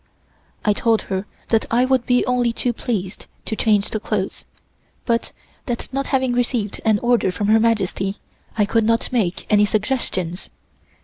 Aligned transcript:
I 0.65 0.73
told 0.73 1.03
her 1.13 1.27
that 1.49 1.67
I 1.69 1.85
would 1.85 2.07
be 2.07 2.25
only 2.25 2.51
too 2.51 2.73
pleased 2.73 3.27
to 3.45 3.55
change 3.55 3.91
the 3.91 3.99
clothes, 3.99 4.45
but 5.05 5.31
that 5.67 5.93
not 5.93 6.07
having 6.07 6.33
received 6.33 6.81
an 6.83 6.97
order 7.03 7.31
from 7.31 7.49
Her 7.49 7.59
Majesty 7.59 8.17
I 8.57 8.65
could 8.65 8.83
not 8.83 9.11
make 9.13 9.45
any 9.47 9.63
suggestions. 9.65 10.49